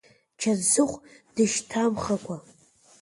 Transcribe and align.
Џьансыхә 0.39 0.95
дышьҭамхакәа… 1.35 2.37